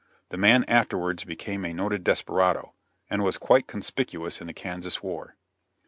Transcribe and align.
The 0.29 0.37
man 0.37 0.63
afterwards 0.67 1.25
became 1.25 1.63
a 1.63 1.75
noted 1.75 2.03
desperado, 2.03 2.73
and 3.07 3.21
was 3.21 3.37
quite 3.37 3.67
conspicuous 3.67 4.41
in 4.41 4.47
the 4.47 4.51
Kansas 4.53 5.03
war. 5.03 5.35